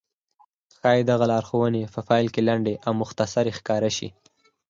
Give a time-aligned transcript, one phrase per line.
[0.77, 4.09] ښايي دغه لارښوونې په پيل کې لنډې او مختصرې ښکاره شي.